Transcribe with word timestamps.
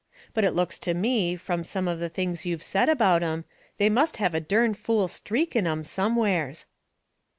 But 0.33 0.43
it 0.43 0.55
looks 0.55 0.79
to 0.79 0.95
me, 0.95 1.35
from 1.35 1.63
some 1.63 1.87
of 1.87 1.99
the 1.99 2.09
things 2.09 2.43
you've 2.43 2.63
said 2.63 2.89
about 2.89 3.21
'em, 3.21 3.45
they 3.77 3.87
must 3.87 4.17
have 4.17 4.33
a 4.33 4.39
dern 4.41 4.73
fool 4.73 5.07
streak 5.07 5.55
in 5.55 5.67
'em 5.67 5.83
somewheres." 5.83 6.65